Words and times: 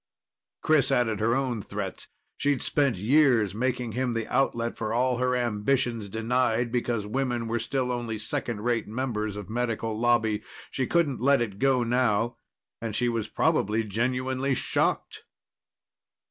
Chris 0.63 0.91
added 0.91 1.19
her 1.19 1.35
own 1.35 1.61
threats. 1.61 2.07
She'd 2.35 2.63
spent 2.63 2.97
years 2.97 3.53
making 3.53 3.91
him 3.91 4.13
the 4.13 4.25
outlet 4.33 4.75
for 4.75 4.93
all 4.95 5.17
her 5.19 5.35
ambitions, 5.35 6.09
denied 6.09 6.71
because 6.71 7.05
women 7.05 7.47
were 7.47 7.59
still 7.59 7.91
only 7.91 8.17
second 8.17 8.61
rate 8.61 8.87
members 8.87 9.35
of 9.37 9.47
Medical 9.47 9.95
Lobby. 9.95 10.41
She 10.71 10.87
couldn't 10.87 11.21
let 11.21 11.39
it 11.39 11.59
go 11.59 11.83
now. 11.83 12.37
And 12.81 12.95
she 12.95 13.09
was 13.09 13.29
probably 13.29 13.83
genuinely 13.83 14.55
shocked. 14.55 15.23